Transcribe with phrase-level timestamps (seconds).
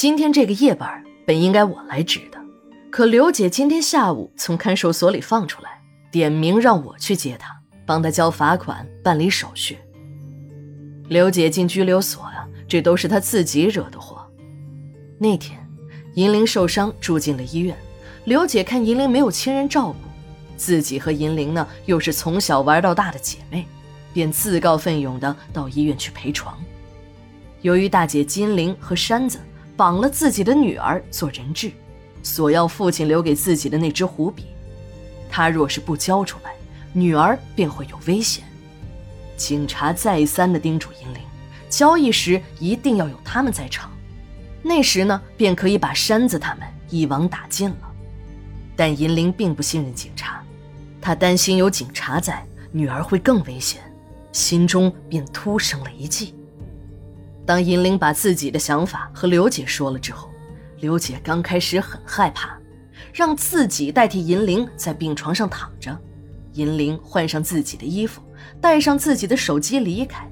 [0.00, 2.38] 今天这个夜班本应该我来值的，
[2.88, 5.82] 可刘姐今天下午从看守所里放出来，
[6.12, 9.76] 点名让我去接她，帮她交罚款、办理手续。
[11.08, 14.24] 刘姐进拘留所啊，这都是她自己惹的祸。
[15.18, 15.58] 那天，
[16.14, 17.76] 银铃受伤住进了医院，
[18.24, 19.96] 刘姐看银铃没有亲人照顾，
[20.56, 23.66] 自己和银铃呢又是从小玩到大的姐妹，
[24.12, 26.56] 便自告奋勇的到医院去陪床。
[27.62, 29.40] 由于大姐金玲和山子。
[29.78, 31.70] 绑了自己的女儿做人质，
[32.24, 34.46] 索要父亲留给自己的那支虎笔。
[35.30, 36.52] 他若是不交出来，
[36.92, 38.42] 女儿便会有危险。
[39.36, 41.22] 警察再三的叮嘱银铃，
[41.68, 43.88] 交易时一定要有他们在场，
[44.64, 47.94] 那时呢，便可以把山子他们一网打尽了。
[48.74, 50.42] 但银铃并不信任警察，
[51.00, 53.80] 他担心有警察在，女儿会更危险，
[54.32, 56.34] 心中便突生了一计。
[57.48, 60.28] 当银铃把自己的想法和刘姐说了之后，
[60.80, 62.54] 刘姐刚开始很害怕，
[63.10, 65.98] 让自己代替银铃在病床上躺着，
[66.52, 68.20] 银铃换上自己的衣服，
[68.60, 70.30] 带上自己的手机离开。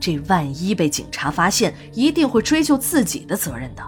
[0.00, 3.82] 这万一被警察发现，一定会追究自己的责任的。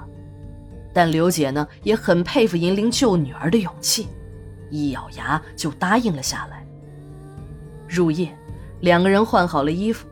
[0.94, 4.06] 但刘姐呢，也很佩服银铃救女儿的勇气，
[4.70, 6.64] 一咬牙就答应了下来。
[7.88, 8.32] 入夜，
[8.78, 10.06] 两个人换好了衣服。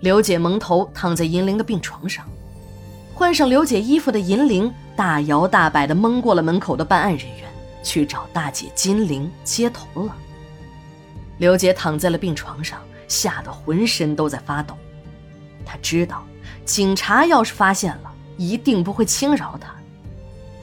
[0.00, 2.26] 刘姐蒙头躺在银铃的病床上，
[3.14, 7.48] 换上刘姐衣服的银铃大摇大摆地蒙过了门口的办案人员，
[7.82, 10.14] 去找大姐金玲接头了。
[11.38, 14.76] 刘姐躺在了病床上，吓得浑身都在发抖。
[15.64, 16.22] 她知道，
[16.64, 19.74] 警察要是发现了，一定不会轻饶她。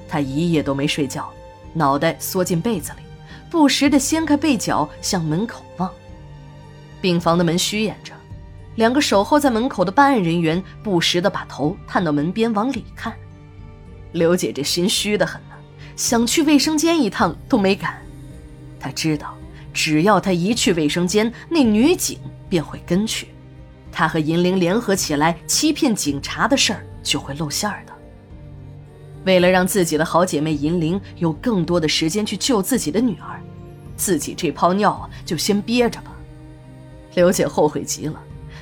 [0.07, 1.31] 她一夜都没睡觉，
[1.73, 3.01] 脑袋缩进被子里，
[3.49, 5.91] 不时地掀开被角向门口望。
[7.01, 8.13] 病房的门虚掩着。
[8.81, 13.13] 两个守候在门口的办案人员不时地把头探到门边往里看，
[14.11, 15.55] 刘姐这心虚得很呢，
[15.95, 18.01] 想去卫生间一趟都没敢。
[18.79, 19.37] 她知道，
[19.71, 22.17] 只要她一去卫生间，那女警
[22.49, 23.27] 便会跟去，
[23.91, 27.93] 她和银铃联合起来欺骗警察的事儿就会露馅儿的。
[29.25, 33.39] 为了让自己的好姐妹银铃有更多的时间去救自己的女儿，
[33.95, 36.11] 自己这泡尿啊就先憋着吧。
[37.13, 38.19] 刘姐后悔极了。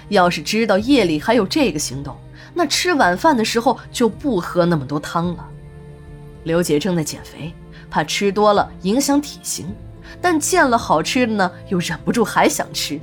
[0.09, 2.15] 要是知道夜里还有这个行动，
[2.53, 5.47] 那吃晚饭的时候就不喝那么多汤了。
[6.43, 7.53] 刘姐正在减肥，
[7.89, 9.73] 怕吃多了影响体型，
[10.21, 12.99] 但见了好吃的呢，又忍不住还想吃。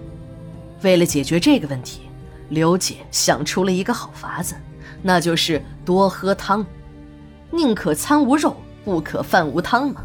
[0.82, 2.02] 为了解决这个问题，
[2.48, 4.54] 刘姐想出了一个好法子，
[5.02, 6.64] 那就是多喝汤。
[7.50, 10.04] 宁可餐无肉，不可饭无汤嘛。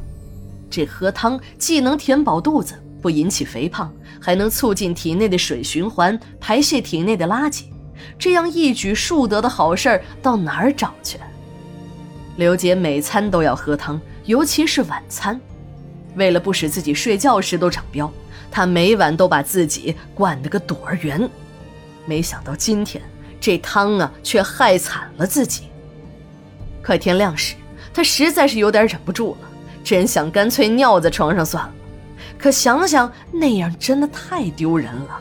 [0.70, 2.76] 这喝汤既能填饱肚子。
[3.02, 3.92] 不引起肥胖，
[4.22, 7.64] 还能促进体内的水循环，排泄体内的垃圾，
[8.20, 11.18] 这样一举数得的好事儿到哪儿找去？
[12.38, 15.40] 刘姐每餐都要喝汤，尤其是晚餐。
[16.16, 18.10] 为了不使自己睡觉时都长膘，
[18.52, 21.30] 她每晚都把自己灌得个肚儿圆。
[22.06, 23.02] 没想到今天
[23.40, 25.64] 这汤啊，却害惨了自己。
[26.84, 27.56] 快天亮时，
[27.94, 29.50] 她实在是有点忍不住了，
[29.84, 31.74] 真想干脆尿在床上算了。
[32.42, 35.20] 可想想那样真的太丢人了，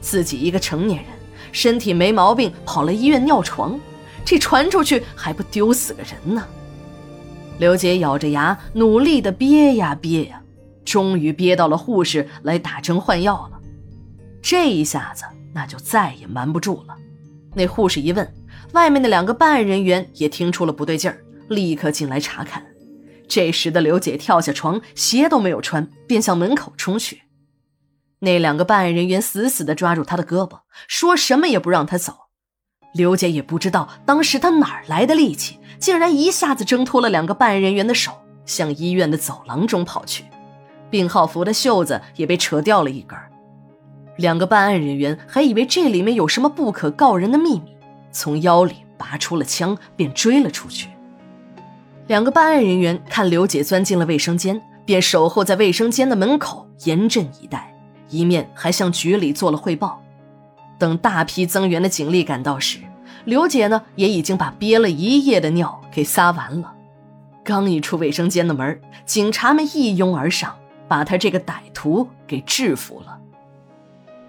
[0.00, 1.12] 自己一个成年人，
[1.52, 3.78] 身体没毛病，跑了医院尿床，
[4.24, 6.44] 这传出去还不丢死个人呢？
[7.58, 10.42] 刘姐咬着牙，努力的憋呀憋呀，
[10.84, 13.60] 终于憋到了护士来打针换药了。
[14.42, 16.96] 这一下子那就再也瞒不住了。
[17.54, 18.28] 那护士一问，
[18.72, 21.16] 外面的两个办案人员也听出了不对劲儿，
[21.48, 22.60] 立刻进来查看。
[23.28, 27.22] 这时的刘姐跳下床，鞋都没有穿，便向门口冲去。
[28.20, 32.14] 那两个办案人员死死地抓住她的胳膊，说什么也不让她走。
[32.94, 38.12] 刘姐也不知道当时她哪来的力气，竟然一下子挣脱了两个办案人员的手，
[38.46, 40.24] 向医院的走廊中跑去。
[40.88, 43.18] 病号服的袖子也被扯掉了一根。
[44.16, 47.76] 两个办案人员还以为这里面有什么不可告人的秘密，
[48.10, 50.88] 从腰里拔出了枪，便追了出去。
[52.06, 57.74] 两个办案人员看刘姐钻进了卫生间，便守候在卫生间的门口严阵以待，
[58.08, 60.00] 一面还向局里做了汇报。
[60.78, 62.78] 等大批增援的警力赶到时，
[63.24, 66.72] 刘姐呢也已经把憋了一夜的尿给撒完了。
[67.42, 70.54] 刚一出卫生间的门，警察们一拥而上，
[70.86, 73.18] 把他这个歹徒给制服了。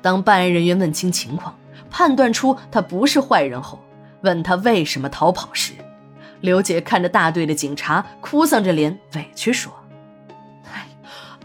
[0.01, 1.53] 当办案人员问清情况，
[1.91, 3.79] 判断出他不是坏人后，
[4.21, 5.73] 问他为什么逃跑时。
[6.41, 9.73] 刘姐看着大队的警察，哭丧着脸，委屈说
[10.71, 10.87] ：“哎，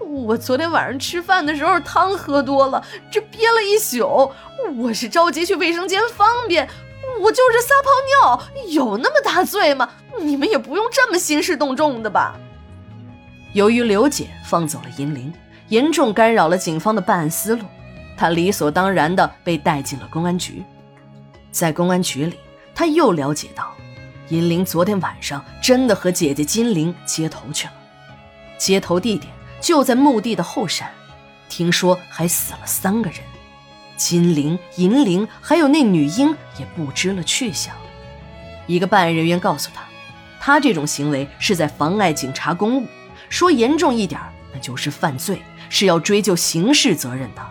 [0.00, 4.30] 我昨天晚上吃饭的时候汤喝多了，这憋了一宿。
[4.76, 6.68] 我是着急去卫生间方便，
[7.20, 7.90] 我就是撒泡
[8.54, 9.88] 尿，有那么大罪吗？
[10.20, 12.36] 你们也不用这么兴师动众的吧？
[13.54, 15.32] 由于刘姐放走了银铃，
[15.68, 17.64] 严重干扰了警方的办案思路，
[18.16, 20.62] 她理所当然的被带进了公安局。
[21.50, 22.38] 在公安局里，
[22.74, 23.74] 他又了解到，
[24.28, 27.72] 银铃昨天晚上真的和姐姐金玲接头去了，
[28.56, 30.88] 接头地点就在墓地的后山，
[31.48, 33.20] 听说还死了三个人。
[33.96, 37.74] 金玲、银铃还有那女婴也不知了去向。
[38.66, 39.82] 一个办案人员告诉他，
[40.40, 42.86] 他这种行为是在妨碍警察公务，
[43.28, 44.20] 说严重一点
[44.54, 47.42] 那就是犯罪，是要追究刑事责任的。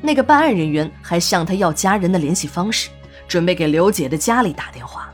[0.00, 2.88] 那个办案人员还向他要家人的联系方式，
[3.28, 5.11] 准备给刘姐的家里打电话。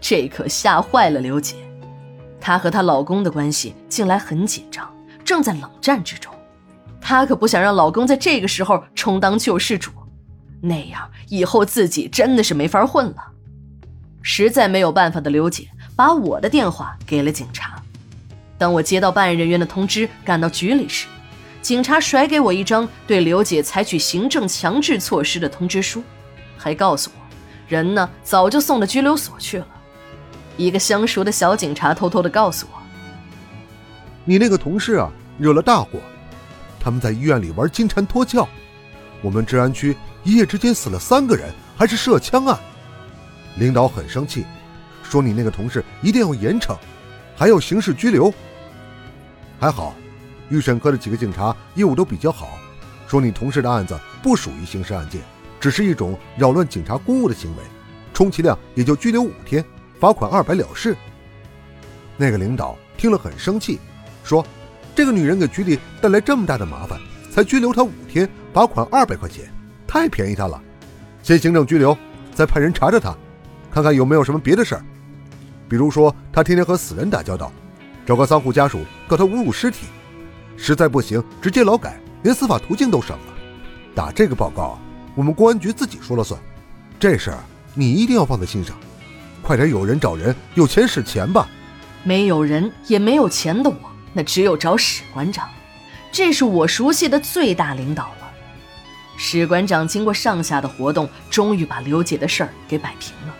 [0.00, 1.56] 这可吓坏了刘姐，
[2.40, 4.90] 她和她老公的关系近来很紧张，
[5.24, 6.32] 正在冷战之中。
[7.00, 9.90] 她可不想让老公在这个时候充当救世主，
[10.60, 13.16] 那样以后自己真的是没法混了。
[14.22, 17.80] 实在没有办法的刘姐把我的电话给了警察。
[18.58, 21.06] 当我接到办案人员的通知，赶到局里时，
[21.62, 26.02] 警察甩给我一张对刘姐采取行政强制措施的通知书，
[26.58, 27.20] 还告诉我，
[27.68, 29.66] 人呢早就送到拘留所去了。
[30.60, 32.82] 一个相熟的小警察偷偷的告诉我
[34.26, 35.98] ：“你那个同事啊，惹了大祸。”
[36.78, 38.46] 他们在医院里玩金蝉脱壳，
[39.22, 42.58] 我们治安区一夜之间死了三个人，还是涉枪案。
[43.56, 44.44] 领导很生气，
[45.02, 46.76] 说你那个同事一定要严惩，
[47.34, 48.32] 还要刑事拘留。
[49.58, 49.94] 还好，
[50.50, 52.58] 预审科的几个警察业务都比较好，
[53.06, 55.22] 说你同事的案子不属于刑事案件，
[55.58, 57.62] 只是一种扰乱警察公务的行为，
[58.12, 59.62] 充其量也就拘留五天，
[60.00, 60.96] 罚款二百了事。
[62.16, 63.78] 那个领导听了很生气，
[64.24, 64.44] 说。
[64.92, 67.00] 这个女人给局里带来这么大的麻烦，
[67.30, 69.50] 才拘留她五天，罚款二百块钱，
[69.86, 70.60] 太便宜她了。
[71.22, 71.96] 先行政拘留，
[72.34, 73.16] 再派人查查她，
[73.70, 74.84] 看看有没有什么别的事儿。
[75.68, 77.52] 比如说，她天天和死人打交道，
[78.04, 79.86] 找个丧户家属告她侮辱尸体。
[80.56, 83.32] 实在不行，直接劳改，连司法途径都省了。
[83.94, 84.78] 打这个报告，
[85.14, 86.38] 我们公安局自己说了算。
[86.98, 87.38] 这事儿
[87.74, 88.76] 你一定要放在心上，
[89.42, 91.48] 快点有人找人，有钱使钱吧。
[92.02, 93.76] 没有人也没有钱的我。
[94.12, 95.48] 那只有找史馆长，
[96.10, 98.30] 这是我熟悉的最大领导了。
[99.16, 103.34] 史馆长经过上下的活动，终于把刘姐的事儿给摆平了。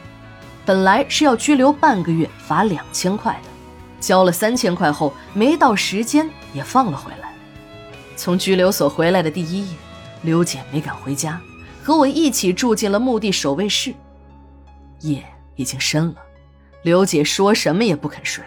[0.64, 3.48] 本来是要拘留半个月，罚两千块的，
[3.98, 7.32] 交了三千块后，没到时间也放了回来。
[8.14, 9.76] 从拘留所回来的第一夜，
[10.22, 11.40] 刘姐没敢回家，
[11.82, 13.92] 和我一起住进了墓地守卫室。
[15.00, 15.24] 夜
[15.56, 16.16] 已经深了，
[16.82, 18.44] 刘姐说什么也不肯睡。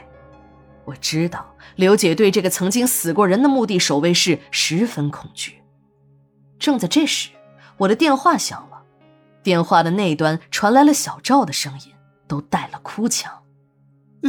[0.86, 5.62] 我知道刘姐对这个曾经死过人的墓地守卫室十分恐惧。
[6.60, 7.30] 正在这时，
[7.78, 8.84] 我的电话响了，
[9.42, 11.94] 电话的那端传来了小赵的声音，
[12.28, 13.44] 都带了哭腔：“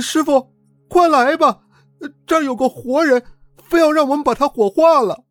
[0.01, 0.53] 师傅，
[0.89, 1.61] 快来吧，
[2.27, 3.23] 这儿有个活人，
[3.57, 5.24] 非要让我们把他火化了。”